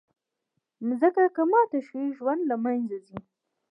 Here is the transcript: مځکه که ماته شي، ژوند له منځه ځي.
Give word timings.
مځکه 0.87 1.23
که 1.35 1.41
ماته 1.51 1.79
شي، 1.87 2.01
ژوند 2.17 2.41
له 2.49 2.55
منځه 2.63 2.97
ځي. 3.07 3.19